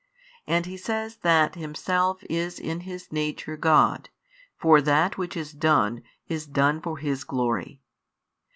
[0.47, 4.09] And He says that Himself is in His Nature God,
[4.57, 7.81] for that which is done, is done for His glory.